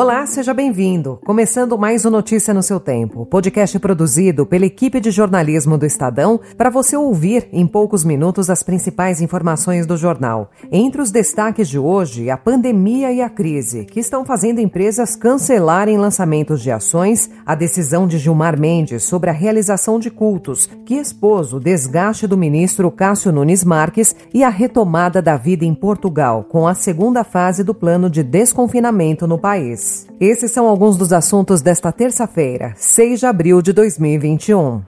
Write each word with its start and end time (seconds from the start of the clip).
Olá, 0.00 0.24
seja 0.26 0.54
bem-vindo. 0.54 1.18
Começando 1.26 1.76
mais 1.76 2.04
um 2.04 2.10
Notícia 2.10 2.54
no 2.54 2.62
seu 2.62 2.78
tempo, 2.78 3.26
podcast 3.26 3.76
produzido 3.80 4.46
pela 4.46 4.64
equipe 4.64 5.00
de 5.00 5.10
jornalismo 5.10 5.76
do 5.76 5.84
Estadão 5.84 6.38
para 6.56 6.70
você 6.70 6.96
ouvir 6.96 7.48
em 7.52 7.66
poucos 7.66 8.04
minutos 8.04 8.48
as 8.48 8.62
principais 8.62 9.20
informações 9.20 9.86
do 9.86 9.96
jornal. 9.96 10.52
Entre 10.70 11.02
os 11.02 11.10
destaques 11.10 11.68
de 11.68 11.80
hoje, 11.80 12.30
a 12.30 12.36
pandemia 12.36 13.10
e 13.10 13.20
a 13.20 13.28
crise, 13.28 13.86
que 13.86 13.98
estão 13.98 14.24
fazendo 14.24 14.60
empresas 14.60 15.16
cancelarem 15.16 15.98
lançamentos 15.98 16.62
de 16.62 16.70
ações, 16.70 17.28
a 17.44 17.56
decisão 17.56 18.06
de 18.06 18.18
Gilmar 18.18 18.56
Mendes 18.56 19.02
sobre 19.02 19.30
a 19.30 19.32
realização 19.32 19.98
de 19.98 20.12
cultos, 20.12 20.70
que 20.86 20.94
expôs 20.94 21.52
o 21.52 21.58
desgaste 21.58 22.24
do 22.28 22.36
ministro 22.36 22.88
Cássio 22.92 23.32
Nunes 23.32 23.64
Marques 23.64 24.14
e 24.32 24.44
a 24.44 24.48
retomada 24.48 25.20
da 25.20 25.36
vida 25.36 25.64
em 25.64 25.74
Portugal, 25.74 26.44
com 26.44 26.68
a 26.68 26.74
segunda 26.76 27.24
fase 27.24 27.64
do 27.64 27.74
plano 27.74 28.08
de 28.08 28.22
desconfinamento 28.22 29.26
no 29.26 29.40
país. 29.40 29.87
Esses 30.20 30.50
são 30.50 30.66
alguns 30.66 30.96
dos 30.96 31.12
assuntos 31.12 31.62
desta 31.62 31.92
terça-feira, 31.92 32.74
6 32.76 33.20
de 33.20 33.26
abril 33.26 33.62
de 33.62 33.72
2021. 33.72 34.82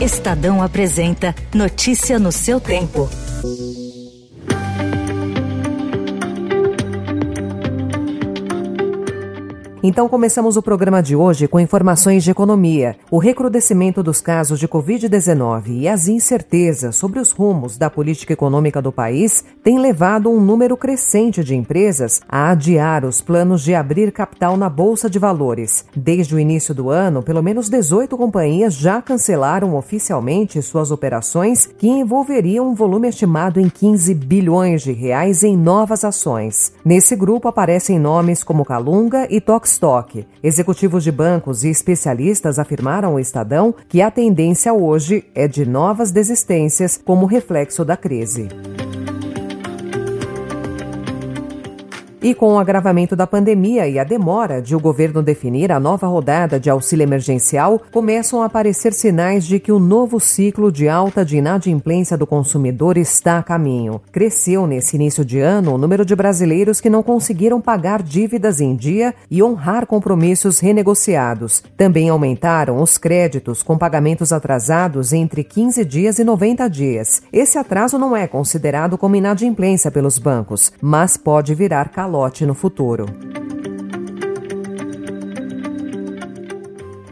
Estadão 0.00 0.62
apresenta 0.62 1.34
Notícia 1.54 2.18
no 2.18 2.30
seu 2.30 2.60
tempo. 2.60 3.08
Então 9.82 10.08
começamos 10.08 10.56
o 10.56 10.62
programa 10.62 11.02
de 11.02 11.14
hoje 11.14 11.46
com 11.46 11.60
informações 11.60 12.24
de 12.24 12.30
economia. 12.30 12.96
O 13.10 13.18
recrudescimento 13.18 14.02
dos 14.02 14.22
casos 14.22 14.58
de 14.58 14.66
Covid-19 14.66 15.68
e 15.68 15.86
as 15.88 16.08
incertezas 16.08 16.96
sobre 16.96 17.20
os 17.20 17.30
rumos 17.30 17.76
da 17.76 17.90
política 17.90 18.32
econômica 18.32 18.80
do 18.80 18.90
país 18.90 19.44
têm 19.62 19.78
levado 19.78 20.30
um 20.30 20.40
número 20.40 20.78
crescente 20.78 21.44
de 21.44 21.54
empresas 21.54 22.22
a 22.26 22.50
adiar 22.50 23.04
os 23.04 23.20
planos 23.20 23.62
de 23.62 23.74
abrir 23.74 24.10
capital 24.12 24.56
na 24.56 24.70
Bolsa 24.70 25.10
de 25.10 25.18
Valores. 25.18 25.84
Desde 25.94 26.34
o 26.34 26.40
início 26.40 26.74
do 26.74 26.88
ano, 26.88 27.22
pelo 27.22 27.42
menos 27.42 27.68
18 27.68 28.16
companhias 28.16 28.74
já 28.74 29.02
cancelaram 29.02 29.76
oficialmente 29.76 30.60
suas 30.62 30.90
operações 30.90 31.66
que 31.66 31.86
envolveriam 31.86 32.70
um 32.70 32.74
volume 32.74 33.08
estimado 33.08 33.60
em 33.60 33.68
15 33.68 34.14
bilhões 34.14 34.82
de 34.82 34.92
reais 34.92 35.44
em 35.44 35.54
novas 35.54 36.02
ações. 36.02 36.72
Nesse 36.82 37.14
grupo 37.14 37.46
aparecem 37.46 37.98
nomes 37.98 38.42
como 38.42 38.64
Calunga 38.64 39.26
e 39.30 39.38
Tox 39.38 39.75
estoque. 39.76 40.26
Executivos 40.42 41.04
de 41.04 41.12
bancos 41.12 41.62
e 41.62 41.68
especialistas 41.68 42.58
afirmaram 42.58 43.10
ao 43.10 43.20
Estadão 43.20 43.74
que 43.88 44.00
a 44.00 44.10
tendência 44.10 44.72
hoje 44.72 45.24
é 45.34 45.46
de 45.46 45.66
novas 45.66 46.10
desistências 46.10 46.96
como 46.96 47.26
reflexo 47.26 47.84
da 47.84 47.96
crise. 47.96 48.48
E 52.22 52.34
com 52.34 52.54
o 52.54 52.58
agravamento 52.58 53.14
da 53.14 53.26
pandemia 53.26 53.86
e 53.86 53.98
a 53.98 54.04
demora 54.04 54.62
de 54.62 54.74
o 54.74 54.80
governo 54.80 55.22
definir 55.22 55.70
a 55.70 55.78
nova 55.78 56.06
rodada 56.06 56.58
de 56.58 56.70
auxílio 56.70 57.04
emergencial, 57.04 57.80
começam 57.92 58.40
a 58.40 58.46
aparecer 58.46 58.94
sinais 58.94 59.46
de 59.46 59.60
que 59.60 59.70
o 59.70 59.78
novo 59.78 60.18
ciclo 60.18 60.72
de 60.72 60.88
alta 60.88 61.24
de 61.24 61.36
inadimplência 61.36 62.16
do 62.16 62.26
consumidor 62.26 62.96
está 62.96 63.38
a 63.38 63.42
caminho. 63.42 64.00
Cresceu 64.10 64.66
nesse 64.66 64.96
início 64.96 65.24
de 65.24 65.40
ano 65.40 65.74
o 65.74 65.78
número 65.78 66.06
de 66.06 66.16
brasileiros 66.16 66.80
que 66.80 66.88
não 66.88 67.02
conseguiram 67.02 67.60
pagar 67.60 68.02
dívidas 68.02 68.62
em 68.62 68.74
dia 68.74 69.14
e 69.30 69.42
honrar 69.42 69.86
compromissos 69.86 70.58
renegociados. 70.58 71.62
Também 71.76 72.08
aumentaram 72.08 72.80
os 72.80 72.96
créditos 72.96 73.62
com 73.62 73.76
pagamentos 73.76 74.32
atrasados 74.32 75.12
entre 75.12 75.44
15 75.44 75.84
dias 75.84 76.18
e 76.18 76.24
90 76.24 76.66
dias. 76.68 77.22
Esse 77.30 77.58
atraso 77.58 77.98
não 77.98 78.16
é 78.16 78.26
considerado 78.26 78.96
como 78.96 79.16
inadimplência 79.16 79.90
pelos 79.90 80.18
bancos, 80.18 80.72
mas 80.80 81.18
pode 81.18 81.54
virar 81.54 81.90
calor 81.90 82.15
calote 82.16 82.46
no 82.46 82.54
futuro. 82.54 83.04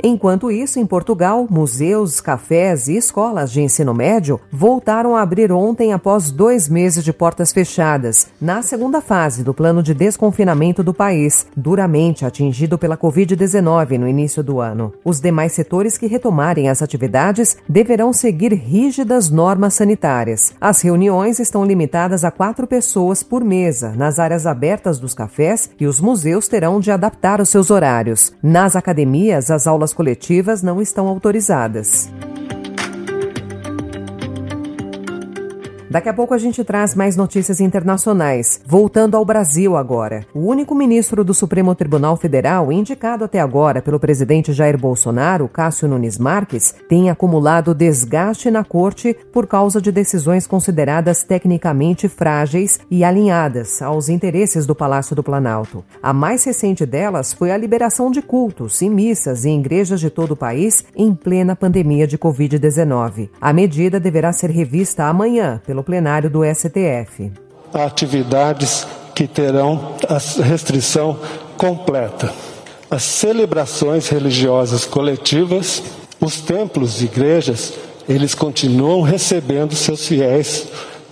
Enquanto 0.07 0.51
isso, 0.51 0.79
em 0.79 0.85
Portugal, 0.85 1.47
museus, 1.49 2.21
cafés 2.21 2.89
e 2.89 2.97
escolas 2.99 3.51
de 3.51 3.63
ensino 3.63 3.95
médio 3.95 4.39
voltaram 4.53 5.17
a 5.17 5.23
abrir 5.23 5.51
ontem 5.51 5.95
após 5.95 6.31
dois 6.31 6.69
meses 6.69 7.03
de 7.03 7.11
portas 7.11 7.55
fechadas, 7.55 8.27
na 8.39 8.61
segunda 8.61 9.01
fase 9.01 9.43
do 9.43 9.55
plano 9.55 9.83
de 9.83 9.95
desconfinamento 9.95 10.83
do 10.83 10.93
país, 10.93 11.47
duramente 11.57 12.27
atingido 12.27 12.77
pela 12.77 12.99
Covid-19 12.99 13.97
no 13.97 14.07
início 14.07 14.43
do 14.43 14.61
ano. 14.61 14.93
Os 15.03 15.23
demais 15.23 15.53
setores 15.53 15.97
que 15.97 16.07
retomarem 16.07 16.69
as 16.69 16.83
atividades 16.83 17.57
deverão 17.67 18.13
seguir 18.13 18.53
rígidas 18.53 19.31
normas 19.31 19.73
sanitárias. 19.73 20.53
As 20.61 20.83
reuniões 20.83 21.39
estão 21.39 21.65
limitadas 21.65 22.25
a 22.25 22.31
quatro 22.31 22.67
pessoas 22.67 23.23
por 23.23 23.43
mesa 23.43 23.95
nas 23.97 24.19
áreas 24.19 24.47
abertas 24.47 24.99
dos 24.99 25.15
cafés 25.15 25.71
e 25.81 25.87
os 25.87 25.99
museus 25.99 26.47
terão 26.47 26.79
de 26.79 26.91
adaptar 26.91 27.41
os 27.41 27.49
seus 27.49 27.71
horários. 27.71 28.35
Nas 28.43 28.77
academias, 28.77 29.51
as 29.51 29.67
aulas 29.67 29.94
coletivas 29.95 30.63
não 30.63 30.83
estão 30.83 31.09
autorizadas. 31.09 32.11
Daqui 35.95 36.09
a 36.09 36.13
pouco 36.13 36.35
a 36.35 36.39
gente 36.39 36.65
traz 36.65 36.93
mais 36.93 37.17
notícias 37.17 37.61
internacionais. 37.61 38.61
Voltando 38.67 39.17
ao 39.17 39.25
Brasil 39.25 39.77
agora. 39.77 40.27
O 40.35 40.41
único 40.41 40.75
ministro 40.75 41.23
do 41.23 41.33
Supremo 41.33 41.73
Tribunal 41.73 42.17
Federal, 42.17 42.73
indicado 42.73 43.23
até 43.23 43.39
agora 43.39 43.81
pelo 43.81 44.01
presidente 44.01 44.53
Jair 44.53 44.77
Bolsonaro, 44.77 45.47
Cássio 45.47 45.87
Nunes 45.87 46.19
Marques, 46.19 46.75
tem 46.89 47.11
acumulado 47.11 47.73
desgaste 47.73 48.51
na 48.51 48.65
corte 48.65 49.17
por 49.33 49.47
causa 49.47 49.81
de 49.81 49.93
decisões 49.93 50.49
consideradas 50.49 51.23
tecnicamente 51.23 52.09
frágeis 52.09 52.81
e 52.91 53.05
alinhadas 53.05 53.81
aos 53.81 54.09
interesses 54.09 54.67
do 54.67 54.75
Palácio 54.75 55.15
do 55.15 55.23
Planalto. 55.23 55.85
A 56.03 56.13
mais 56.13 56.43
recente 56.43 56.85
delas 56.85 57.33
foi 57.33 57.53
a 57.53 57.57
liberação 57.57 58.11
de 58.11 58.21
cultos 58.21 58.83
e 58.83 58.91
missas 58.91 59.45
em 59.45 59.61
igrejas 59.61 60.01
de 60.01 60.11
todo 60.11 60.33
o 60.33 60.37
país 60.37 60.85
em 60.97 61.15
plena 61.15 61.55
pandemia 61.55 62.05
de 62.05 62.19
Covid-19. 62.19 63.31
A 63.41 63.53
medida 63.53 64.01
deverá 64.01 64.33
ser 64.33 64.51
revista 64.51 65.05
amanhã 65.05 65.63
pelo 65.65 65.84
plenário 65.85 66.29
do 66.29 66.41
STF. 66.45 67.31
Atividades 67.73 68.87
que 69.15 69.29
terão 69.29 69.95
a 70.09 70.19
restrição 70.43 71.19
completa. 71.57 72.33
As 72.91 73.03
celebrações 73.03 74.09
religiosas 74.09 74.85
coletivas, 74.85 75.83
os 76.21 76.41
templos 76.41 77.01
e 77.01 77.05
igrejas, 77.05 77.75
eles 78.09 78.35
continuam 78.35 79.03
recebendo 79.03 79.75
seus 79.75 80.07
fiéis, 80.07 80.67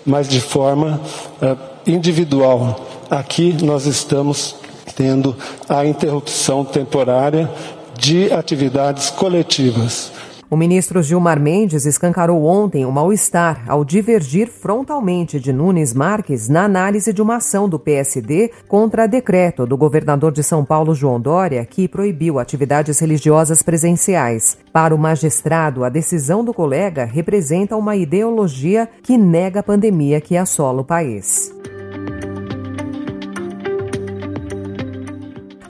mas 0.04 0.28
de 0.28 0.40
forma 0.40 1.00
uh, 1.40 1.56
individual. 1.86 2.80
Aqui 3.10 3.56
nós 3.62 3.86
estamos 3.86 4.56
tendo 4.96 5.36
a 5.68 5.86
interrupção 5.86 6.64
temporária 6.64 7.50
de 7.98 8.32
atividades 8.32 9.10
coletivas. 9.10 10.12
O 10.52 10.56
ministro 10.56 11.02
Gilmar 11.02 11.40
Mendes 11.40 11.86
escancarou 11.86 12.44
ontem 12.44 12.84
o 12.84 12.92
mal-estar 12.92 13.64
ao 13.66 13.82
divergir 13.82 14.50
frontalmente 14.50 15.40
de 15.40 15.50
Nunes 15.50 15.94
Marques 15.94 16.46
na 16.46 16.64
análise 16.64 17.10
de 17.10 17.22
uma 17.22 17.36
ação 17.36 17.66
do 17.66 17.78
PSD 17.78 18.50
contra 18.68 19.08
decreto 19.08 19.64
do 19.64 19.78
governador 19.78 20.30
de 20.30 20.42
São 20.42 20.62
Paulo, 20.62 20.94
João 20.94 21.18
Dória, 21.18 21.64
que 21.64 21.88
proibiu 21.88 22.38
atividades 22.38 22.98
religiosas 22.98 23.62
presenciais. 23.62 24.58
Para 24.70 24.94
o 24.94 24.98
magistrado, 24.98 25.84
a 25.84 25.88
decisão 25.88 26.44
do 26.44 26.52
colega 26.52 27.06
representa 27.06 27.74
uma 27.74 27.96
ideologia 27.96 28.86
que 29.02 29.16
nega 29.16 29.60
a 29.60 29.62
pandemia 29.62 30.20
que 30.20 30.36
assola 30.36 30.82
o 30.82 30.84
país. 30.84 31.50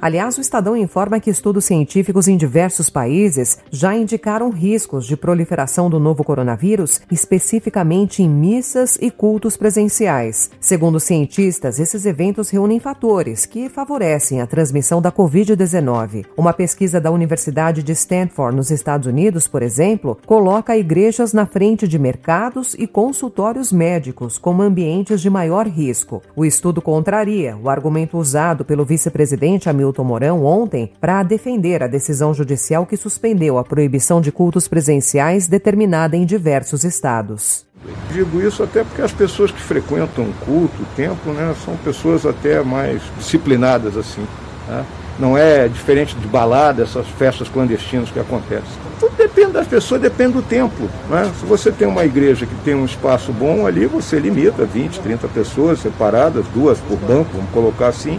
Aliás, 0.02 0.36
o 0.36 0.40
Estadão 0.40 0.76
informa 0.76 1.20
que 1.20 1.30
estudos 1.30 1.64
científicos 1.64 2.26
em 2.26 2.36
diversos 2.36 2.90
países 2.90 3.58
já 3.70 3.94
indicaram 3.94 4.50
riscos 4.50 5.06
de 5.06 5.16
proliferação 5.16 5.88
do 5.88 6.00
novo 6.00 6.24
coronavírus, 6.24 7.00
especificamente 7.08 8.20
em 8.20 8.28
missas 8.28 8.98
e 9.00 9.12
cultos 9.12 9.56
presenciais. 9.56 10.50
Segundo 10.58 10.98
cientistas, 10.98 11.78
esses 11.78 12.04
eventos 12.04 12.50
reúnem 12.50 12.80
fatores 12.80 13.46
que 13.46 13.68
favorecem 13.68 14.40
a 14.40 14.46
transmissão 14.46 15.00
da 15.00 15.12
Covid-19. 15.12 16.26
Uma 16.36 16.52
pesquisa 16.52 17.00
da 17.00 17.12
Universidade 17.12 17.80
de 17.84 17.92
Stanford, 17.92 18.56
nos 18.56 18.72
Estados 18.72 19.06
Unidos, 19.06 19.46
por 19.46 19.62
exemplo, 19.62 20.18
coloca 20.26 20.76
igrejas 20.76 21.32
na 21.32 21.46
frente 21.46 21.86
de 21.86 21.96
mercados 21.96 22.74
e 22.76 22.88
consultórios 22.88 23.70
médicos 23.70 24.36
como 24.36 24.62
ambientes 24.62 25.20
de 25.20 25.30
maior 25.30 25.68
risco. 25.68 26.20
O 26.34 26.44
estudo 26.44 26.82
contraria 26.82 27.56
o 27.56 27.70
argumento 27.70 28.18
usado 28.18 28.64
pelo 28.64 28.84
vice-presidente 28.84 29.70
Hamilton 29.70 29.91
Hamilton 29.92 30.04
Mourão 30.04 30.44
ontem 30.44 30.90
para 31.00 31.22
defender 31.22 31.82
a 31.82 31.86
decisão 31.86 32.32
judicial 32.32 32.86
que 32.86 32.96
suspendeu 32.96 33.58
a 33.58 33.64
proibição 33.64 34.20
de 34.20 34.32
cultos 34.32 34.66
presenciais 34.66 35.46
determinada 35.46 36.16
em 36.16 36.24
diversos 36.24 36.82
estados. 36.82 37.66
Digo 38.10 38.40
isso 38.40 38.62
até 38.62 38.82
porque 38.84 39.02
as 39.02 39.12
pessoas 39.12 39.50
que 39.50 39.60
frequentam 39.60 40.26
culto, 40.44 40.82
o 40.82 40.86
templo, 40.96 41.32
né, 41.32 41.54
são 41.64 41.76
pessoas 41.76 42.24
até 42.24 42.62
mais 42.62 43.02
disciplinadas 43.18 43.96
assim. 43.96 44.24
Né? 44.68 44.84
Não 45.18 45.36
é 45.36 45.68
diferente 45.68 46.16
de 46.16 46.26
balada, 46.26 46.82
essas 46.82 47.06
festas 47.06 47.48
clandestinas 47.48 48.10
que 48.10 48.18
acontecem. 48.18 48.72
Tudo 48.98 49.14
depende 49.16 49.52
das 49.52 49.66
pessoas, 49.66 50.00
depende 50.00 50.32
do 50.32 50.42
tempo. 50.42 50.88
Né? 51.10 51.30
Se 51.38 51.44
você 51.44 51.70
tem 51.70 51.86
uma 51.86 52.04
igreja 52.04 52.46
que 52.46 52.54
tem 52.64 52.74
um 52.74 52.84
espaço 52.84 53.30
bom 53.30 53.66
ali, 53.66 53.84
você 53.84 54.18
limita 54.18 54.64
20, 54.64 55.00
30 55.00 55.28
pessoas 55.28 55.80
separadas, 55.80 56.46
duas 56.54 56.78
por 56.80 56.96
banco, 56.96 57.30
vamos 57.34 57.50
colocar 57.50 57.88
assim. 57.88 58.18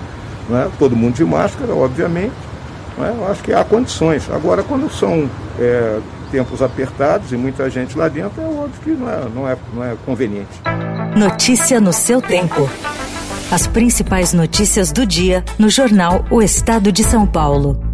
Né? 0.49 0.69
Todo 0.77 0.95
mundo 0.95 1.15
de 1.15 1.25
máscara, 1.25 1.73
obviamente. 1.73 2.33
Né? 2.97 3.13
Eu 3.17 3.31
acho 3.31 3.43
que 3.43 3.53
há 3.53 3.63
condições. 3.63 4.29
Agora, 4.31 4.63
quando 4.63 4.89
são 4.89 5.29
é, 5.59 5.99
tempos 6.31 6.61
apertados 6.61 7.31
e 7.31 7.37
muita 7.37 7.69
gente 7.69 7.97
lá 7.97 8.07
dentro, 8.07 8.41
é 8.41 8.45
óbvio 8.45 8.81
que 8.83 8.89
não 8.91 9.09
é, 9.09 9.29
não 9.33 9.49
é, 9.49 9.57
não 9.73 9.83
é 9.83 9.95
conveniente. 10.05 10.61
Notícia 11.15 11.79
no 11.79 11.93
seu 11.93 12.21
tempo. 12.21 12.69
As 13.51 13.67
principais 13.67 14.33
notícias 14.33 14.91
do 14.91 15.05
dia 15.05 15.43
no 15.59 15.69
jornal 15.69 16.25
O 16.31 16.41
Estado 16.41 16.91
de 16.91 17.03
São 17.03 17.27
Paulo. 17.27 17.92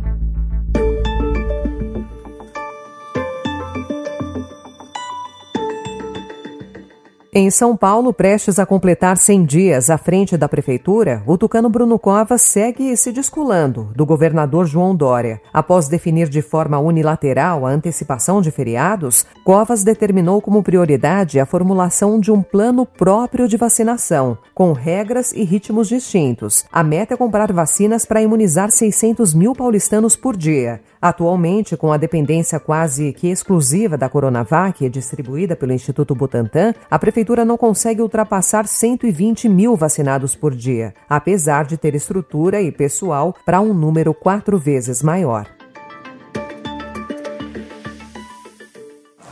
Em 7.31 7.51
São 7.51 7.77
Paulo, 7.77 8.11
prestes 8.11 8.57
a 8.57 8.65
completar 8.65 9.15
100 9.15 9.45
dias 9.45 9.91
à 9.91 9.99
frente 9.99 10.35
da 10.35 10.49
prefeitura, 10.49 11.21
o 11.27 11.37
tucano 11.37 11.69
Bruno 11.69 11.99
Covas 11.99 12.41
segue 12.41 12.97
se 12.97 13.11
desculando 13.11 13.91
do 13.95 14.03
governador 14.03 14.65
João 14.65 14.95
Dória. 14.95 15.39
Após 15.53 15.87
definir 15.87 16.27
de 16.27 16.41
forma 16.41 16.79
unilateral 16.79 17.67
a 17.67 17.69
antecipação 17.69 18.41
de 18.41 18.49
feriados, 18.49 19.27
Covas 19.43 19.83
determinou 19.83 20.41
como 20.41 20.63
prioridade 20.63 21.39
a 21.39 21.45
formulação 21.45 22.19
de 22.19 22.31
um 22.31 22.41
plano 22.41 22.83
próprio 22.83 23.47
de 23.47 23.57
vacinação, 23.57 24.35
com 24.55 24.73
regras 24.73 25.31
e 25.31 25.43
ritmos 25.43 25.87
distintos. 25.87 26.65
A 26.71 26.81
meta 26.81 27.13
é 27.13 27.17
comprar 27.17 27.53
vacinas 27.53 28.05
para 28.05 28.23
imunizar 28.23 28.71
600 28.71 29.35
mil 29.35 29.53
paulistanos 29.53 30.15
por 30.15 30.35
dia. 30.35 30.81
Atualmente, 31.01 31.77
com 31.77 31.93
a 31.93 31.97
dependência 31.97 32.59
quase 32.59 33.13
que 33.13 33.29
exclusiva 33.29 33.97
da 33.97 34.09
Coronavac, 34.09 34.89
distribuída 34.89 35.55
pelo 35.55 35.71
Instituto 35.71 36.13
Butantan, 36.13 36.73
a 36.91 36.99
Prefeitura 36.99 37.45
não 37.45 37.55
consegue 37.55 38.01
ultrapassar 38.01 38.67
120 38.67 39.47
mil 39.47 39.77
vacinados 39.77 40.35
por 40.35 40.53
dia, 40.53 40.93
apesar 41.09 41.63
de 41.63 41.77
ter 41.77 41.95
estrutura 41.95 42.61
e 42.61 42.69
pessoal 42.69 43.33
para 43.45 43.61
um 43.61 43.73
número 43.73 44.13
quatro 44.13 44.59
vezes 44.59 45.01
maior. 45.01 45.47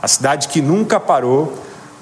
A 0.00 0.08
cidade 0.08 0.48
que 0.48 0.62
nunca 0.62 0.98
parou, 0.98 1.52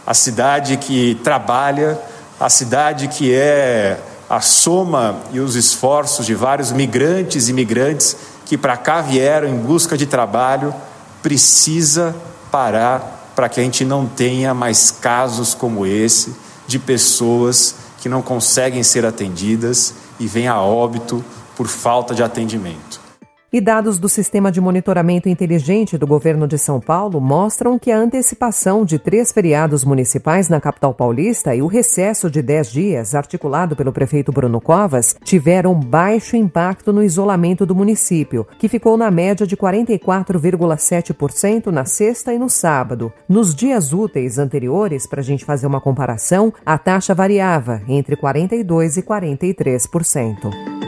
a 0.06 0.14
cidade 0.14 0.76
que 0.76 1.16
trabalha, 1.24 1.98
a 2.38 2.48
cidade 2.48 3.08
que 3.08 3.34
é 3.34 3.98
a 4.30 4.40
soma 4.40 5.22
e 5.32 5.40
os 5.40 5.56
esforços 5.56 6.24
de 6.24 6.36
vários 6.36 6.70
migrantes 6.70 7.48
e 7.48 7.52
migrantes 7.52 8.35
que 8.46 8.56
para 8.56 8.76
cá 8.76 9.02
vieram 9.02 9.48
em 9.48 9.58
busca 9.58 9.96
de 9.96 10.06
trabalho, 10.06 10.74
precisa 11.20 12.16
parar 12.50 13.32
para 13.34 13.48
que 13.48 13.60
a 13.60 13.62
gente 13.62 13.84
não 13.84 14.06
tenha 14.06 14.54
mais 14.54 14.90
casos 14.90 15.52
como 15.54 15.84
esse 15.84 16.34
de 16.66 16.78
pessoas 16.78 17.74
que 17.98 18.08
não 18.08 18.22
conseguem 18.22 18.82
ser 18.82 19.04
atendidas 19.04 19.94
e 20.18 20.26
vêm 20.26 20.48
a 20.48 20.60
óbito 20.60 21.22
por 21.56 21.66
falta 21.66 22.14
de 22.14 22.22
atendimento. 22.22 23.05
E 23.52 23.60
dados 23.60 23.96
do 23.96 24.08
Sistema 24.08 24.50
de 24.50 24.60
Monitoramento 24.60 25.28
Inteligente 25.28 25.96
do 25.96 26.04
Governo 26.04 26.48
de 26.48 26.58
São 26.58 26.80
Paulo 26.80 27.20
mostram 27.20 27.78
que 27.78 27.92
a 27.92 27.98
antecipação 27.98 28.84
de 28.84 28.98
três 28.98 29.30
feriados 29.30 29.84
municipais 29.84 30.48
na 30.48 30.60
capital 30.60 30.92
paulista 30.92 31.54
e 31.54 31.62
o 31.62 31.68
recesso 31.68 32.28
de 32.28 32.42
dez 32.42 32.72
dias, 32.72 33.14
articulado 33.14 33.76
pelo 33.76 33.92
prefeito 33.92 34.32
Bruno 34.32 34.60
Covas, 34.60 35.14
tiveram 35.22 35.78
baixo 35.78 36.36
impacto 36.36 36.92
no 36.92 37.04
isolamento 37.04 37.64
do 37.64 37.72
município, 37.72 38.44
que 38.58 38.68
ficou 38.68 38.96
na 38.96 39.12
média 39.12 39.46
de 39.46 39.56
44,7% 39.56 41.66
na 41.66 41.84
sexta 41.84 42.34
e 42.34 42.38
no 42.38 42.50
sábado. 42.50 43.12
Nos 43.28 43.54
dias 43.54 43.92
úteis 43.92 44.38
anteriores, 44.38 45.06
para 45.06 45.20
a 45.20 45.24
gente 45.24 45.44
fazer 45.44 45.68
uma 45.68 45.80
comparação, 45.80 46.52
a 46.64 46.76
taxa 46.76 47.14
variava 47.14 47.80
entre 47.86 48.16
42% 48.16 48.96
e 48.96 49.02
43%. 49.02 50.85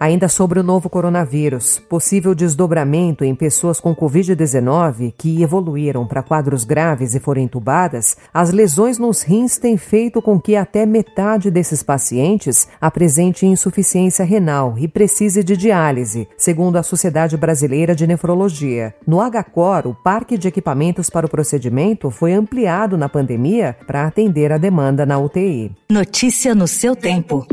Ainda 0.00 0.30
sobre 0.30 0.58
o 0.58 0.62
novo 0.62 0.88
coronavírus, 0.88 1.78
possível 1.78 2.34
desdobramento 2.34 3.22
em 3.22 3.34
pessoas 3.34 3.78
com 3.78 3.94
Covid-19 3.94 5.12
que 5.14 5.42
evoluíram 5.42 6.06
para 6.06 6.22
quadros 6.22 6.64
graves 6.64 7.14
e 7.14 7.20
foram 7.20 7.42
entubadas, 7.42 8.16
as 8.32 8.50
lesões 8.50 8.98
nos 8.98 9.20
rins 9.20 9.58
têm 9.58 9.76
feito 9.76 10.22
com 10.22 10.40
que 10.40 10.56
até 10.56 10.86
metade 10.86 11.50
desses 11.50 11.82
pacientes 11.82 12.66
apresente 12.80 13.44
insuficiência 13.44 14.24
renal 14.24 14.74
e 14.78 14.88
precise 14.88 15.44
de 15.44 15.54
diálise, 15.54 16.26
segundo 16.34 16.76
a 16.76 16.82
Sociedade 16.82 17.36
Brasileira 17.36 17.94
de 17.94 18.06
Nefrologia. 18.06 18.94
No 19.06 19.18
HCOR, 19.20 19.86
o 19.86 19.94
parque 19.94 20.38
de 20.38 20.48
equipamentos 20.48 21.10
para 21.10 21.26
o 21.26 21.30
procedimento 21.30 22.10
foi 22.10 22.32
ampliado 22.32 22.96
na 22.96 23.10
pandemia 23.10 23.76
para 23.86 24.06
atender 24.06 24.50
a 24.50 24.56
demanda 24.56 25.04
na 25.04 25.18
UTI. 25.18 25.72
Notícia 25.90 26.54
no 26.54 26.66
seu 26.66 26.96
tempo. 26.96 27.46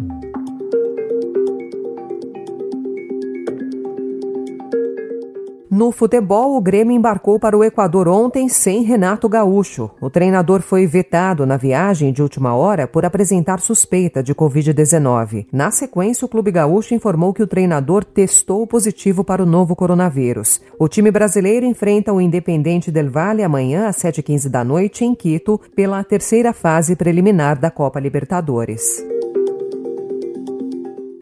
No 5.77 5.91
futebol, 5.91 6.57
o 6.57 6.59
Grêmio 6.59 6.95
embarcou 6.95 7.39
para 7.39 7.55
o 7.55 7.63
Equador 7.63 8.07
ontem 8.07 8.49
sem 8.49 8.81
Renato 8.81 9.29
Gaúcho. 9.29 9.91
O 10.01 10.09
treinador 10.09 10.63
foi 10.63 10.87
vetado 10.87 11.45
na 11.45 11.55
viagem 11.55 12.11
de 12.11 12.19
última 12.19 12.55
hora 12.55 12.87
por 12.87 13.05
apresentar 13.05 13.59
suspeita 13.59 14.23
de 14.23 14.33
Covid-19. 14.33 15.45
Na 15.53 15.69
sequência, 15.69 16.25
o 16.25 16.27
Clube 16.27 16.49
Gaúcho 16.49 16.95
informou 16.95 17.31
que 17.31 17.43
o 17.43 17.47
treinador 17.47 18.03
testou 18.03 18.65
positivo 18.65 19.23
para 19.23 19.43
o 19.43 19.45
novo 19.45 19.75
coronavírus. 19.75 20.59
O 20.79 20.87
time 20.87 21.11
brasileiro 21.11 21.63
enfrenta 21.63 22.11
o 22.11 22.19
Independente 22.19 22.89
Del 22.89 23.11
Valle 23.11 23.43
amanhã 23.43 23.87
às 23.87 23.97
7h15 23.97 24.49
da 24.49 24.63
noite 24.63 25.05
em 25.05 25.13
Quito 25.13 25.61
pela 25.75 26.03
terceira 26.03 26.53
fase 26.53 26.95
preliminar 26.95 27.59
da 27.59 27.69
Copa 27.69 27.99
Libertadores. 27.99 28.81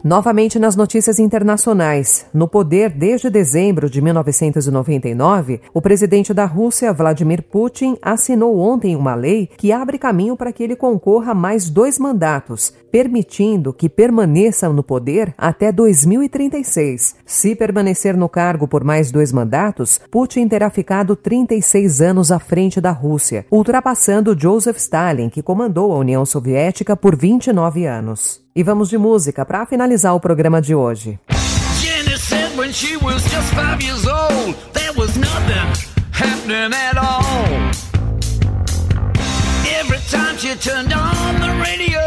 Novamente 0.07 0.59
nas 0.59 0.75
notícias 0.75 1.17
internacionais. 1.17 2.27
No 2.31 2.47
poder 2.47 2.91
desde 2.91 3.27
dezembro 3.27 3.89
de 3.89 3.99
1999, 4.03 5.61
o 5.73 5.81
presidente 5.81 6.31
da 6.31 6.45
Rússia, 6.45 6.93
Vladimir 6.93 7.41
Putin, 7.41 7.97
assinou 8.03 8.59
ontem 8.59 8.95
uma 8.95 9.15
lei 9.15 9.49
que 9.57 9.71
abre 9.71 9.97
caminho 9.97 10.37
para 10.37 10.53
que 10.53 10.61
ele 10.61 10.75
concorra 10.75 11.31
a 11.31 11.33
mais 11.33 11.71
dois 11.71 11.97
mandatos, 11.97 12.71
permitindo 12.91 13.73
que 13.73 13.89
permaneça 13.89 14.69
no 14.69 14.83
poder 14.83 15.33
até 15.35 15.71
2036. 15.71 17.15
Se 17.25 17.55
permanecer 17.55 18.15
no 18.15 18.29
cargo 18.29 18.67
por 18.67 18.83
mais 18.83 19.11
dois 19.11 19.31
mandatos, 19.31 19.99
Putin 20.11 20.47
terá 20.47 20.69
ficado 20.69 21.15
36 21.15 22.01
anos 22.01 22.31
à 22.31 22.37
frente 22.37 22.79
da 22.79 22.91
Rússia, 22.91 23.47
ultrapassando 23.49 24.39
Joseph 24.39 24.77
Stalin, 24.77 25.29
que 25.29 25.41
comandou 25.41 25.91
a 25.91 25.97
União 25.97 26.23
Soviética 26.27 26.95
por 26.95 27.15
29 27.15 27.87
anos. 27.87 28.44
E 28.57 28.63
vamos 28.63 28.87
de 28.89 28.97
música 28.97 29.45
para 29.45 29.65
finalizar 29.65 30.15
o 30.15 30.19
programa 30.19 30.61
de 30.61 30.73
hoje. 30.73 31.19
Every 39.77 39.99
time 40.09 40.37
she 40.37 40.55
turned 40.55 40.93
on 40.93 41.39
the 41.41 41.51
radio, 41.59 41.99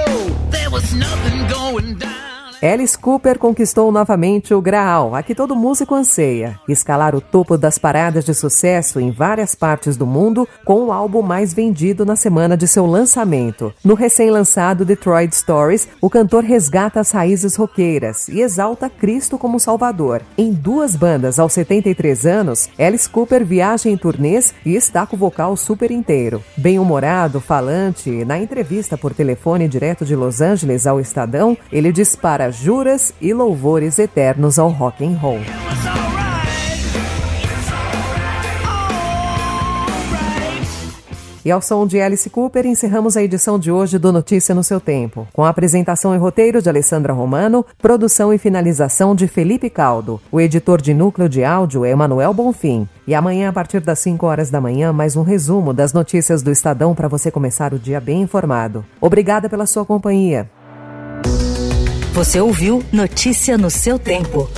there 0.51 0.71
was 0.71 0.95
nothing 0.95 1.47
going 1.49 1.99
down. 1.99 2.38
Alice 2.61 2.99
Cooper 2.99 3.39
conquistou 3.39 3.93
novamente 3.93 4.53
o 4.53 4.61
Graal, 4.61 5.15
a 5.15 5.23
que 5.23 5.33
todo 5.33 5.55
músico 5.55 5.95
anseia, 5.95 6.59
escalar 6.69 7.15
o 7.15 7.21
topo 7.21 7.57
das 7.57 7.79
paradas 7.79 8.25
de 8.25 8.35
sucesso 8.35 8.99
em 8.99 9.13
várias 9.13 9.55
partes 9.55 9.97
do 9.97 10.05
mundo 10.05 10.47
com 10.65 10.87
o 10.87 10.93
álbum 10.93 11.23
mais 11.23 11.55
vendido 11.55 12.05
na 12.05 12.17
semana 12.17 12.57
de 12.57 12.67
seu 12.67 12.85
lançamento. 12.85 13.73
No 13.85 13.95
recém-lançado 13.95 14.85
Detroit 14.85 15.37
Stories, 15.37 15.89
o 16.01 16.11
cantor 16.11 16.43
resgata 16.43 16.99
as 16.99 17.13
raízes 17.13 17.55
roqueiras 17.55 18.27
e 18.27 18.41
exalta 18.41 18.91
Cristo 18.91 19.39
como 19.39 19.61
Salvador. 19.61 20.23
Em 20.37 20.53
duas 20.53 20.97
bandas 20.97 21.39
aos 21.39 21.53
73 21.53 22.27
anos, 22.27 22.69
Alice 22.77 23.09
Cooper 23.09 23.45
viaja 23.45 23.89
em 23.89 23.97
turnês 23.97 24.53
e 24.67 24.75
está 24.75 25.07
com 25.07 25.15
o 25.15 25.19
vocal 25.19 25.57
super 25.57 25.93
inteiro. 25.93 26.43
Bem-humorado, 26.57 27.41
falante, 27.41 28.25
na 28.25 28.37
entrevista 28.37 28.99
por 28.99 29.15
telefone 29.15 29.69
direto 29.69 30.05
de 30.05 30.17
Los 30.17 30.41
Angeles 30.41 30.89
ao 30.89 30.99
Estadão, 30.99 31.57
ele 31.71 31.93
dispara 31.93 32.48
juras 32.57 33.13
e 33.21 33.33
louvores 33.33 33.99
eternos 33.99 34.59
ao 34.59 34.69
rock 34.69 35.05
and 35.05 35.17
roll. 35.17 35.41
E 41.49 41.51
ao 41.51 41.63
som 41.63 41.87
de 41.87 41.99
Alice 41.99 42.29
Cooper, 42.29 42.67
encerramos 42.67 43.17
a 43.17 43.23
edição 43.23 43.59
de 43.59 43.73
hoje 43.73 43.99
do 43.99 44.13
Notícia 44.13 44.55
no 44.55 44.63
seu 44.63 44.79
Tempo, 44.79 45.27
com 45.33 45.43
a 45.43 45.49
apresentação 45.49 46.15
e 46.15 46.19
roteiro 46.19 46.61
de 46.61 46.69
Alessandra 46.69 47.15
Romano, 47.15 47.65
produção 47.79 48.35
e 48.35 48.37
finalização 48.37 49.15
de 49.15 49.27
Felipe 49.27 49.71
Caldo. 49.71 50.21
O 50.31 50.43
editor 50.43 50.79
de 50.79 50.93
núcleo 50.93 51.27
de 51.27 51.43
áudio 51.43 51.87
é 51.87 51.91
Emanuel 51.91 52.35
Bonfim. 52.35 52.87
E 53.07 53.15
amanhã, 53.15 53.49
a 53.49 53.53
partir 53.55 53.81
das 53.81 53.99
5 54.01 54.27
horas 54.27 54.51
da 54.51 54.61
manhã, 54.61 54.93
mais 54.93 55.17
um 55.17 55.23
resumo 55.23 55.73
das 55.73 55.95
notícias 55.95 56.43
do 56.43 56.51
Estadão 56.51 56.95
para 56.95 57.09
você 57.09 57.31
começar 57.31 57.73
o 57.73 57.79
dia 57.79 57.99
bem 57.99 58.21
informado. 58.21 58.85
Obrigada 59.01 59.49
pela 59.49 59.65
sua 59.65 59.87
companhia. 59.87 60.51
Você 62.19 62.41
ouviu 62.41 62.85
Notícia 62.93 63.57
no 63.57 63.71
seu 63.71 63.97
tempo. 63.97 64.51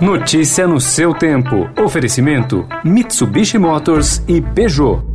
Notícia 0.00 0.66
no 0.66 0.80
seu 0.80 1.12
tempo. 1.12 1.68
Oferecimento: 1.78 2.66
Mitsubishi 2.82 3.58
Motors 3.58 4.22
e 4.26 4.40
Peugeot. 4.40 5.11